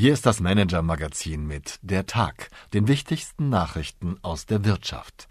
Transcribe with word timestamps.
Hier 0.00 0.12
ist 0.12 0.26
das 0.26 0.38
Manager-Magazin 0.38 1.44
mit 1.44 1.80
Der 1.82 2.06
Tag, 2.06 2.50
den 2.72 2.86
wichtigsten 2.86 3.48
Nachrichten 3.48 4.16
aus 4.22 4.46
der 4.46 4.64
Wirtschaft. 4.64 5.26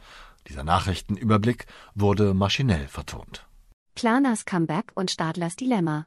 Dieser 0.50 0.66
Nachrichtenüberblick 0.66 1.68
wurde 1.96 2.34
maschinell 2.34 2.90
vertont. 2.90 3.48
Klarnas 3.96 4.44
Comeback 4.44 4.92
und 4.94 5.10
Stadlers 5.10 5.56
Dilemma. 5.56 6.06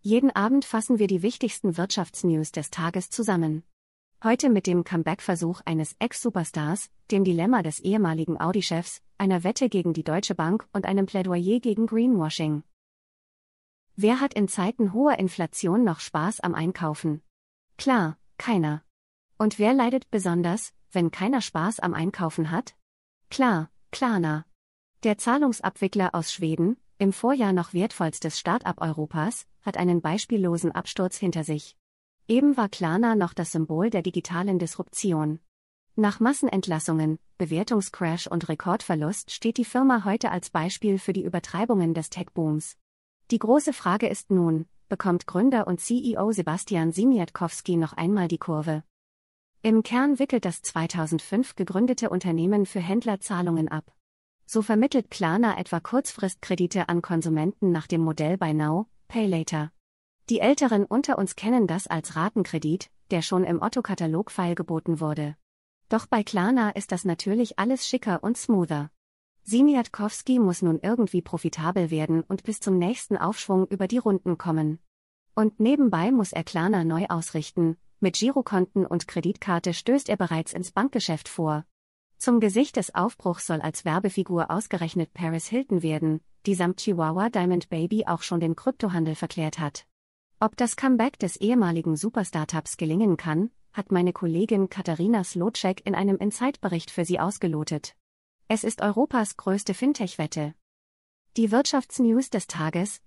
Jeden 0.00 0.30
Abend 0.30 0.64
fassen 0.64 1.00
wir 1.00 1.08
die 1.08 1.22
wichtigsten 1.22 1.76
Wirtschaftsnews 1.76 2.52
des 2.52 2.70
Tages 2.70 3.10
zusammen. 3.10 3.64
Heute 4.22 4.48
mit 4.48 4.68
dem 4.68 4.84
Comeback-Versuch 4.84 5.60
eines 5.64 5.96
Ex-Superstars, 5.98 6.88
dem 7.10 7.24
Dilemma 7.24 7.64
des 7.64 7.80
ehemaligen 7.80 8.40
Audi-Chefs, 8.40 9.02
einer 9.18 9.42
Wette 9.42 9.68
gegen 9.68 9.92
die 9.92 10.04
Deutsche 10.04 10.36
Bank 10.36 10.68
und 10.72 10.86
einem 10.86 11.06
Plädoyer 11.06 11.58
gegen 11.58 11.88
Greenwashing. 11.88 12.62
Wer 13.96 14.20
hat 14.20 14.34
in 14.34 14.48
Zeiten 14.48 14.92
hoher 14.92 15.20
Inflation 15.20 15.84
noch 15.84 16.00
Spaß 16.00 16.40
am 16.40 16.56
Einkaufen? 16.56 17.22
Klar, 17.78 18.18
keiner. 18.38 18.82
Und 19.38 19.60
wer 19.60 19.72
leidet 19.72 20.10
besonders, 20.10 20.72
wenn 20.90 21.12
keiner 21.12 21.40
Spaß 21.40 21.78
am 21.78 21.94
Einkaufen 21.94 22.50
hat? 22.50 22.74
Klar, 23.30 23.70
Klarna. 23.92 24.46
Der 25.04 25.16
Zahlungsabwickler 25.16 26.12
aus 26.12 26.32
Schweden, 26.32 26.76
im 26.98 27.12
Vorjahr 27.12 27.52
noch 27.52 27.72
wertvollstes 27.72 28.36
Start-up 28.36 28.80
Europas, 28.80 29.46
hat 29.62 29.76
einen 29.76 30.00
beispiellosen 30.00 30.72
Absturz 30.72 31.16
hinter 31.16 31.44
sich. 31.44 31.76
Eben 32.26 32.56
war 32.56 32.68
Klarna 32.68 33.14
noch 33.14 33.32
das 33.32 33.52
Symbol 33.52 33.90
der 33.90 34.02
digitalen 34.02 34.58
Disruption. 34.58 35.38
Nach 35.94 36.18
Massenentlassungen, 36.18 37.20
Bewertungscrash 37.38 38.26
und 38.26 38.48
Rekordverlust 38.48 39.30
steht 39.30 39.56
die 39.56 39.64
Firma 39.64 40.04
heute 40.04 40.32
als 40.32 40.50
Beispiel 40.50 40.98
für 40.98 41.12
die 41.12 41.22
Übertreibungen 41.22 41.94
des 41.94 42.10
Tech-Booms. 42.10 42.76
Die 43.30 43.38
große 43.38 43.72
Frage 43.72 44.06
ist 44.06 44.30
nun, 44.30 44.66
bekommt 44.90 45.26
Gründer 45.26 45.66
und 45.66 45.80
CEO 45.80 46.30
Sebastian 46.32 46.92
Simiatkowski 46.92 47.76
noch 47.76 47.94
einmal 47.94 48.28
die 48.28 48.36
Kurve? 48.36 48.82
Im 49.62 49.82
Kern 49.82 50.18
wickelt 50.18 50.44
das 50.44 50.60
2005 50.60 51.56
gegründete 51.56 52.10
Unternehmen 52.10 52.66
für 52.66 52.80
Händler 52.80 53.20
Zahlungen 53.20 53.68
ab. 53.68 53.94
So 54.44 54.60
vermittelt 54.60 55.10
Klarna 55.10 55.58
etwa 55.58 55.80
Kurzfristkredite 55.80 56.90
an 56.90 57.00
Konsumenten 57.00 57.72
nach 57.72 57.86
dem 57.86 58.02
Modell 58.02 58.36
Buy 58.36 58.52
Now, 58.52 58.88
Pay 59.08 59.26
Later. 59.26 59.72
Die 60.28 60.40
Älteren 60.40 60.84
unter 60.84 61.16
uns 61.16 61.34
kennen 61.34 61.66
das 61.66 61.86
als 61.86 62.16
Ratenkredit, 62.16 62.90
der 63.10 63.22
schon 63.22 63.44
im 63.44 63.62
Otto-Katalog-File 63.62 64.54
geboten 64.54 65.00
wurde. 65.00 65.36
Doch 65.88 66.04
bei 66.06 66.22
Klarna 66.24 66.70
ist 66.70 66.92
das 66.92 67.06
natürlich 67.06 67.58
alles 67.58 67.88
schicker 67.88 68.22
und 68.22 68.36
smoother. 68.36 68.90
Simiatkowski 69.46 70.38
muss 70.38 70.62
nun 70.62 70.80
irgendwie 70.82 71.20
profitabel 71.20 71.90
werden 71.90 72.22
und 72.22 72.44
bis 72.44 72.60
zum 72.60 72.78
nächsten 72.78 73.18
Aufschwung 73.18 73.66
über 73.66 73.86
die 73.86 73.98
Runden 73.98 74.38
kommen. 74.38 74.78
Und 75.34 75.60
nebenbei 75.60 76.10
muss 76.10 76.32
er 76.32 76.44
Klarna 76.44 76.82
neu 76.82 77.06
ausrichten, 77.08 77.76
mit 78.00 78.16
Girokonten 78.16 78.86
und 78.86 79.06
Kreditkarte 79.06 79.74
stößt 79.74 80.08
er 80.08 80.16
bereits 80.16 80.52
ins 80.52 80.72
Bankgeschäft 80.72 81.28
vor. 81.28 81.64
Zum 82.16 82.40
Gesicht 82.40 82.76
des 82.76 82.94
Aufbruchs 82.94 83.46
soll 83.46 83.60
als 83.60 83.84
Werbefigur 83.84 84.50
ausgerechnet 84.50 85.12
Paris 85.12 85.46
Hilton 85.46 85.82
werden, 85.82 86.20
die 86.46 86.54
samt 86.54 86.78
Chihuahua 86.78 87.28
Diamond 87.28 87.68
Baby 87.68 88.06
auch 88.06 88.22
schon 88.22 88.40
den 88.40 88.56
Kryptohandel 88.56 89.14
verklärt 89.14 89.58
hat. 89.58 89.86
Ob 90.40 90.56
das 90.56 90.76
Comeback 90.76 91.18
des 91.18 91.36
ehemaligen 91.36 91.96
Superstartups 91.96 92.78
gelingen 92.78 93.16
kann, 93.18 93.50
hat 93.72 93.92
meine 93.92 94.12
Kollegin 94.12 94.70
Katharina 94.70 95.22
Slotschek 95.22 95.86
in 95.86 95.94
einem 95.94 96.16
Insight-Bericht 96.16 96.90
für 96.90 97.04
Sie 97.04 97.20
ausgelotet. 97.20 97.94
Es 98.46 98.62
ist 98.62 98.82
Europas 98.82 99.38
größte 99.38 99.72
Fintech-Wette. 99.72 100.54
Die 101.38 101.50
Wirtschaftsnews 101.50 102.28
des 102.28 102.46
Tages. 102.46 103.00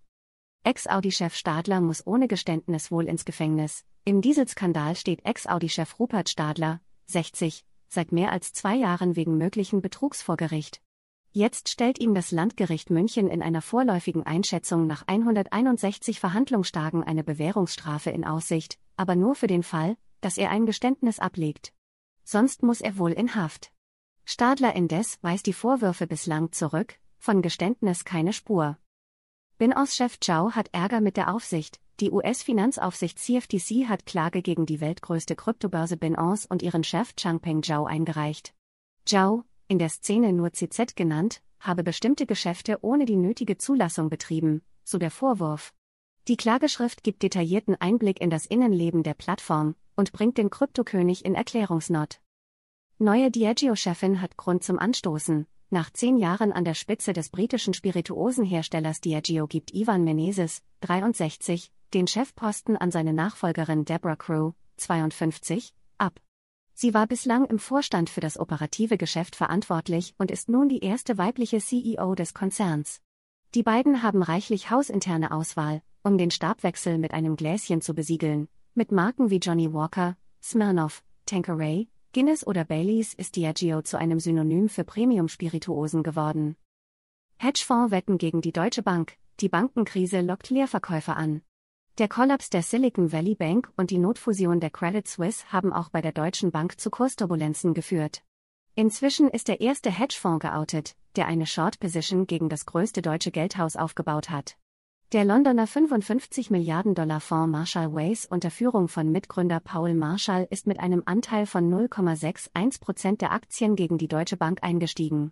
Ex-Audi-Chef 0.64 1.36
Stadler 1.36 1.80
muss 1.80 2.06
ohne 2.08 2.28
Geständnis 2.28 2.90
wohl 2.90 3.06
ins 3.06 3.24
Gefängnis. 3.24 3.86
Im 4.04 4.22
Dieselskandal 4.22 4.96
steht 4.96 5.24
Ex-Audi-Chef 5.26 6.00
Rupert 6.00 6.30
Stadler, 6.30 6.82
60, 7.06 7.64
seit 7.88 8.11
mehr 8.11 8.32
als 8.32 8.52
zwei 8.52 8.76
Jahren 8.76 9.16
wegen 9.16 9.38
möglichen 9.38 9.80
Betrugs 9.80 10.23
vor 10.23 10.38
Gericht. 10.38 10.82
Jetzt 11.32 11.70
stellt 11.70 12.00
ihm 12.00 12.16
das 12.16 12.32
Landgericht 12.32 12.90
München 12.90 13.28
in 13.28 13.44
einer 13.44 13.61
vorläufigen 13.61 14.23
Einschätzung 14.23 14.88
nach 14.88 15.04
161 15.06 16.20
Verhandlungstagen 16.20 17.04
eine 17.04 17.23
Bewährungsstrafe 17.23 18.10
in 18.10 18.26
Aussicht, 18.26 18.80
aber 18.95 19.16
nur 19.16 19.36
für 19.36 19.48
den 19.48 19.61
Fall, 19.61 19.98
dass 20.20 20.40
er 20.40 20.50
ein 20.50 20.66
Geständnis 20.66 21.20
ablegt. 21.20 21.73
Sonst 22.23 22.64
muss 22.64 22.82
er 22.82 22.98
wohl 22.98 23.11
in 23.11 23.36
Haft. 23.36 23.72
Stadler 24.30 24.76
indes 24.76 25.17
weist 25.21 25.45
die 25.45 25.54
Vorwürfe 25.54 26.05
bislang 26.05 26.52
zurück, 26.52 26.99
von 27.17 27.42
Geständnis 27.42 28.04
keine 28.04 28.33
Spur. 28.33 28.77
Binos-Chef 29.58 30.20
Zhao 30.20 30.52
hat 30.52 30.67
Ärger 30.73 30.99
mit 30.99 31.15
der 31.15 31.33
Aufsicht. 31.33 31.80
Die 32.02 32.11
US-Finanzaufsicht 32.11 33.20
CFTC 33.20 33.87
hat 33.87 34.05
Klage 34.05 34.42
gegen 34.42 34.66
die 34.66 34.82
weltgrößte 34.82 35.37
Kryptobörse 35.37 35.95
Binance 35.95 36.45
und 36.49 36.61
ihren 36.61 36.83
Chef 36.83 37.16
Changpeng 37.16 37.64
Zhao 37.64 37.86
eingereicht. 37.86 38.54
Zhao, 39.05 39.45
in 39.70 39.80
der 39.80 39.87
Szene 39.87 40.33
nur 40.33 40.52
CZ 40.52 40.98
genannt, 40.98 41.42
habe 41.61 41.86
bestimmte 41.86 42.26
Geschäfte 42.26 42.80
ohne 42.82 43.05
die 43.05 43.16
nötige 43.16 43.58
Zulassung 43.58 44.10
betrieben, 44.10 44.61
so 44.83 44.98
der 44.98 45.10
Vorwurf. 45.10 45.73
Die 46.27 46.36
Klageschrift 46.36 47.02
gibt 47.02 47.23
detaillierten 47.23 47.80
Einblick 47.80 48.20
in 48.20 48.30
das 48.30 48.45
Innenleben 48.45 49.04
der 49.04 49.14
Plattform 49.14 49.76
und 49.95 50.11
bringt 50.11 50.37
den 50.37 50.49
Kryptokönig 50.49 51.23
in 51.23 51.33
Erklärungsnot. 51.33 52.20
Neue 53.00 53.30
Diageo-Chefin 53.30 54.22
hat 54.22 54.38
Grund 54.38 54.64
zum 54.64 54.80
Anstoßen. 54.80 55.46
Nach 55.70 55.92
zehn 55.92 56.18
Jahren 56.18 56.52
an 56.52 56.66
der 56.66 56.74
Spitze 56.74 57.14
des 57.14 57.30
britischen 57.30 57.76
Spirituosenherstellers 57.76 59.02
Diageo 59.02 59.46
gibt 59.46 59.72
Ivan 59.72 60.04
Menezes, 60.04 60.64
63, 60.82 61.72
den 61.94 62.08
Chefposten 62.08 62.76
an 62.76 62.90
seine 62.90 63.14
Nachfolgerin 63.14 63.86
Deborah 63.86 64.16
Crew, 64.16 64.54
52, 64.78 65.76
ab. 66.00 66.20
Sie 66.74 66.96
war 66.96 67.06
bislang 67.06 67.46
im 67.46 67.60
Vorstand 67.60 68.10
für 68.10 68.22
das 68.22 68.40
operative 68.40 68.98
Geschäft 68.98 69.36
verantwortlich 69.36 70.16
und 70.18 70.32
ist 70.32 70.50
nun 70.50 70.68
die 70.68 70.80
erste 70.80 71.20
weibliche 71.20 71.60
CEO 71.60 72.16
des 72.16 72.34
Konzerns. 72.34 73.00
Die 73.54 73.62
beiden 73.62 74.02
haben 74.02 74.24
reichlich 74.24 74.72
hausinterne 74.72 75.30
Auswahl, 75.30 75.84
um 76.02 76.18
den 76.18 76.32
Stabwechsel 76.32 76.98
mit 76.98 77.14
einem 77.14 77.36
Gläschen 77.36 77.82
zu 77.82 77.94
besiegeln, 77.94 78.48
mit 78.74 78.92
Marken 78.92 79.30
wie 79.30 79.38
Johnny 79.38 79.72
Walker, 79.72 80.18
Smirnoff, 80.42 81.04
Tanqueray, 81.28 81.88
Guinness 82.17 82.48
oder 82.48 82.66
Baileys 82.66 83.14
ist 83.14 83.36
Diageo 83.36 83.83
zu 83.83 83.95
einem 83.95 84.20
Synonym 84.20 84.70
für 84.70 84.83
Premium-Spirituosen 84.83 86.02
geworden. 86.02 86.55
Hedgefonds 87.38 87.92
wetten 87.92 88.17
gegen 88.17 88.42
die 88.42 88.52
Deutsche 88.52 88.82
Bank, 88.82 89.17
die 89.39 89.50
Bankenkrise 89.50 90.22
lockt 90.22 90.50
Leerverkäufer 90.50 91.16
an. 91.16 91.44
Der 92.00 92.08
Kollaps 92.08 92.50
der 92.50 92.64
Silicon 92.64 93.11
Valley 93.11 93.36
Bank 93.36 93.72
und 93.78 93.92
die 93.92 94.00
Notfusion 94.00 94.60
der 94.60 94.72
Credit 94.72 95.08
Suisse 95.08 95.45
haben 95.52 95.72
auch 95.72 95.89
bei 95.89 96.02
der 96.02 96.11
Deutschen 96.11 96.50
Bank 96.50 96.80
zu 96.80 96.89
Kursturbulenzen 96.89 97.76
geführt. 97.76 98.23
Inzwischen 98.73 99.30
ist 99.30 99.48
der 99.48 99.61
erste 99.61 99.92
Hedgefonds 99.92 100.42
geoutet, 100.42 100.95
der 101.17 101.28
eine 101.28 101.45
Short 101.45 101.80
Position 101.80 102.26
gegen 102.26 102.49
das 102.49 102.66
größte 102.66 103.04
deutsche 103.04 103.30
Geldhaus 103.30 103.76
aufgebaut 103.76 104.32
hat. 104.32 104.58
Der 105.14 105.23
Londoner 105.23 105.68
55 105.68 106.52
Milliarden 106.52 106.94
Dollar 106.94 107.22
Fonds 107.22 107.50
Marshall 107.50 107.94
Ways 107.94 108.26
unter 108.26 108.52
Führung 108.52 108.90
von 108.90 109.10
Mitgründer 109.10 109.62
Paul 109.62 109.94
Marshall 109.94 110.45
ist 110.50 110.68
mit 110.68 110.82
einem 110.82 111.02
Anteil 111.06 111.45
von 111.45 111.72
0,61 111.73 112.82
Prozent 112.82 113.22
der 113.22 113.32
Aktien 113.32 113.78
gegen 113.78 113.98
die 113.98 114.10
Deutsche 114.10 114.36
Bank 114.36 114.64
eingestiegen. 114.64 115.32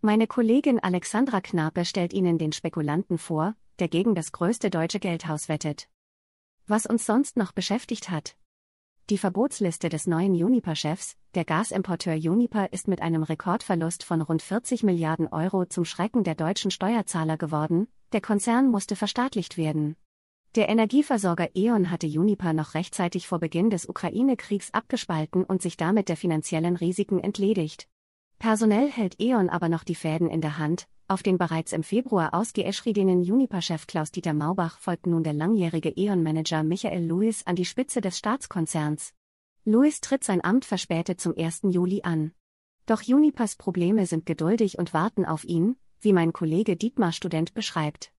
Meine 0.00 0.26
Kollegin 0.26 0.80
Alexandra 0.80 1.40
Knape 1.40 1.84
stellt 1.84 2.12
Ihnen 2.12 2.36
den 2.36 2.50
Spekulanten 2.50 3.16
vor, 3.16 3.54
der 3.78 3.86
gegen 3.86 4.16
das 4.16 4.32
größte 4.32 4.70
deutsche 4.70 4.98
Geldhaus 4.98 5.48
wettet. 5.48 5.88
Was 6.66 6.84
uns 6.84 7.06
sonst 7.06 7.36
noch 7.36 7.52
beschäftigt 7.52 8.10
hat, 8.10 8.34
die 9.08 9.18
Verbotsliste 9.18 9.88
des 9.88 10.08
neuen 10.08 10.32
Uniper-Chefs, 10.32 11.16
der 11.36 11.44
Gasimporteur 11.44 12.14
Uniper 12.14 12.72
ist 12.72 12.88
mit 12.88 13.00
einem 13.00 13.22
Rekordverlust 13.22 14.02
von 14.02 14.20
rund 14.20 14.42
40 14.42 14.82
Milliarden 14.82 15.28
Euro 15.28 15.64
zum 15.66 15.84
Schrecken 15.84 16.24
der 16.24 16.34
deutschen 16.34 16.72
Steuerzahler 16.72 17.36
geworden, 17.36 17.86
der 18.12 18.20
Konzern 18.20 18.70
musste 18.70 18.96
verstaatlicht 18.96 19.56
werden. 19.56 19.96
Der 20.54 20.68
Energieversorger 20.68 21.48
E.ON 21.54 21.90
hatte 21.90 22.06
Uniper 22.06 22.52
noch 22.52 22.74
rechtzeitig 22.74 23.26
vor 23.26 23.38
Beginn 23.38 23.70
des 23.70 23.88
Ukraine-Kriegs 23.88 24.74
abgespalten 24.74 25.44
und 25.44 25.62
sich 25.62 25.78
damit 25.78 26.10
der 26.10 26.16
finanziellen 26.16 26.76
Risiken 26.76 27.20
entledigt. 27.20 27.88
Personell 28.38 28.90
hält 28.90 29.18
E.ON 29.18 29.48
aber 29.48 29.68
noch 29.70 29.82
die 29.82 29.94
Fäden 29.94 30.28
in 30.28 30.42
der 30.42 30.58
Hand, 30.58 30.88
auf 31.08 31.22
den 31.22 31.38
bereits 31.38 31.72
im 31.72 31.82
Februar 31.82 32.34
ausgeeschriebenen 32.34 33.20
Uniper-Chef 33.20 33.86
Klaus-Dieter 33.86 34.34
Maubach 34.34 34.78
folgt 34.78 35.06
nun 35.06 35.22
der 35.22 35.32
langjährige 35.32 35.90
E.ON-Manager 35.90 36.62
Michael 36.62 37.04
Lewis 37.04 37.46
an 37.46 37.56
die 37.56 37.64
Spitze 37.64 38.00
des 38.00 38.18
Staatskonzerns. 38.18 39.14
Lewis 39.64 40.00
tritt 40.00 40.24
sein 40.24 40.42
Amt 40.44 40.64
verspätet 40.64 41.20
zum 41.20 41.36
1. 41.36 41.62
Juli 41.70 42.02
an. 42.02 42.32
Doch 42.86 43.02
Unipers 43.06 43.56
Probleme 43.56 44.06
sind 44.06 44.26
geduldig 44.26 44.78
und 44.78 44.92
warten 44.92 45.24
auf 45.24 45.44
ihn, 45.44 45.76
wie 46.02 46.12
mein 46.12 46.32
Kollege 46.32 46.76
Dietmar 46.76 47.12
Student 47.12 47.54
beschreibt. 47.54 48.12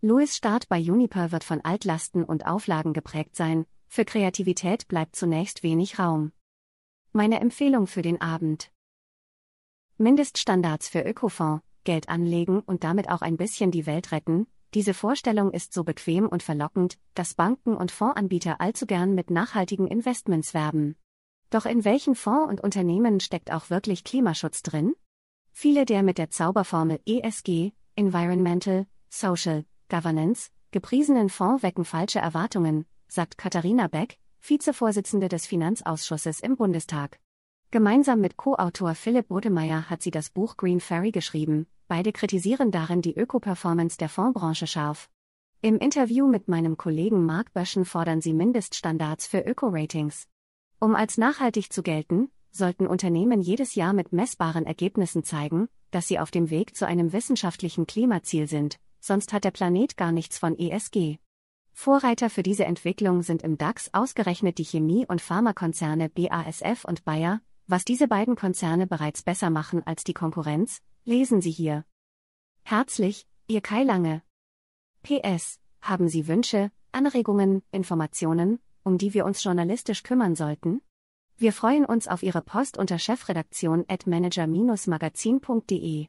Lewis 0.00 0.36
Start 0.36 0.68
bei 0.68 0.78
Uniper 0.78 1.32
wird 1.32 1.44
von 1.44 1.60
Altlasten 1.64 2.24
und 2.24 2.46
Auflagen 2.46 2.92
geprägt 2.92 3.34
sein, 3.36 3.64
für 3.88 4.04
Kreativität 4.04 4.86
bleibt 4.88 5.16
zunächst 5.16 5.62
wenig 5.62 5.98
Raum. 5.98 6.32
Meine 7.12 7.40
Empfehlung 7.40 7.86
für 7.86 8.02
den 8.02 8.20
Abend. 8.20 8.70
Mindeststandards 9.96 10.88
für 10.88 11.02
Ökofonds, 11.02 11.64
Geld 11.84 12.08
anlegen 12.08 12.60
und 12.60 12.84
damit 12.84 13.08
auch 13.08 13.22
ein 13.22 13.36
bisschen 13.36 13.70
die 13.70 13.86
Welt 13.86 14.12
retten, 14.12 14.46
diese 14.74 14.92
Vorstellung 14.92 15.50
ist 15.52 15.72
so 15.72 15.82
bequem 15.82 16.28
und 16.28 16.42
verlockend, 16.42 16.98
dass 17.14 17.34
Banken 17.34 17.74
und 17.74 17.90
Fondsanbieter 17.90 18.60
allzu 18.60 18.84
gern 18.86 19.14
mit 19.14 19.30
nachhaltigen 19.30 19.86
Investments 19.86 20.52
werben. 20.52 20.96
Doch 21.50 21.64
in 21.64 21.84
welchen 21.86 22.14
Fonds 22.14 22.50
und 22.50 22.60
Unternehmen 22.60 23.20
steckt 23.20 23.50
auch 23.50 23.70
wirklich 23.70 24.04
Klimaschutz 24.04 24.62
drin? 24.62 24.94
Viele 25.60 25.84
der 25.84 26.04
mit 26.04 26.18
der 26.18 26.30
Zauberformel 26.30 27.00
ESG, 27.04 27.72
Environmental, 27.96 28.86
Social, 29.10 29.64
Governance, 29.88 30.50
gepriesenen 30.70 31.28
Fonds 31.28 31.64
wecken 31.64 31.84
falsche 31.84 32.20
Erwartungen, 32.20 32.86
sagt 33.08 33.38
Katharina 33.38 33.88
Beck, 33.88 34.18
Vizevorsitzende 34.40 35.28
des 35.28 35.48
Finanzausschusses 35.48 36.38
im 36.38 36.56
Bundestag. 36.56 37.18
Gemeinsam 37.72 38.20
mit 38.20 38.36
Co-Autor 38.36 38.94
Philipp 38.94 39.26
Bodemeyer 39.26 39.90
hat 39.90 40.00
sie 40.00 40.12
das 40.12 40.30
Buch 40.30 40.56
Green 40.56 40.78
Ferry 40.78 41.10
geschrieben, 41.10 41.66
beide 41.88 42.12
kritisieren 42.12 42.70
darin 42.70 43.02
die 43.02 43.16
Öko-Performance 43.16 43.98
der 43.98 44.10
Fondsbranche 44.10 44.68
scharf. 44.68 45.10
Im 45.60 45.78
Interview 45.78 46.28
mit 46.28 46.46
meinem 46.46 46.76
Kollegen 46.76 47.26
Mark 47.26 47.52
Böschen 47.52 47.84
fordern 47.84 48.20
sie 48.20 48.32
Mindeststandards 48.32 49.26
für 49.26 49.40
Öko-Ratings. 49.40 50.28
Um 50.78 50.94
als 50.94 51.18
nachhaltig 51.18 51.72
zu 51.72 51.82
gelten, 51.82 52.30
sollten 52.50 52.86
Unternehmen 52.86 53.40
jedes 53.40 53.74
Jahr 53.74 53.92
mit 53.92 54.12
messbaren 54.12 54.66
Ergebnissen 54.66 55.24
zeigen, 55.24 55.68
dass 55.90 56.08
sie 56.08 56.18
auf 56.18 56.30
dem 56.30 56.50
Weg 56.50 56.76
zu 56.76 56.86
einem 56.86 57.12
wissenschaftlichen 57.12 57.86
Klimaziel 57.86 58.46
sind, 58.46 58.78
sonst 59.00 59.32
hat 59.32 59.44
der 59.44 59.50
Planet 59.50 59.96
gar 59.96 60.12
nichts 60.12 60.38
von 60.38 60.58
ESG. 60.58 61.18
Vorreiter 61.72 62.28
für 62.28 62.42
diese 62.42 62.64
Entwicklung 62.64 63.22
sind 63.22 63.42
im 63.42 63.56
DAX 63.56 63.94
ausgerechnet 63.94 64.58
die 64.58 64.64
Chemie- 64.64 65.06
und 65.06 65.20
Pharmakonzerne 65.20 66.08
BASF 66.08 66.84
und 66.84 67.04
Bayer, 67.04 67.40
was 67.68 67.84
diese 67.84 68.08
beiden 68.08 68.34
Konzerne 68.34 68.86
bereits 68.86 69.22
besser 69.22 69.50
machen 69.50 69.86
als 69.86 70.02
die 70.02 70.14
Konkurrenz, 70.14 70.80
lesen 71.04 71.40
Sie 71.40 71.50
hier. 71.50 71.84
Herzlich, 72.64 73.26
Ihr 73.46 73.60
Kai 73.60 73.84
Lange. 73.84 74.22
PS, 75.02 75.60
haben 75.80 76.08
Sie 76.08 76.26
Wünsche, 76.26 76.72
Anregungen, 76.92 77.62
Informationen, 77.70 78.58
um 78.82 78.98
die 78.98 79.14
wir 79.14 79.24
uns 79.24 79.44
journalistisch 79.44 80.02
kümmern 80.02 80.34
sollten? 80.34 80.80
Wir 81.40 81.52
freuen 81.52 81.84
uns 81.84 82.08
auf 82.08 82.24
Ihre 82.24 82.42
Post 82.42 82.78
unter 82.78 82.98
chefredaktion 82.98 83.84
at 83.86 84.08
manager-magazin.de. 84.08 86.08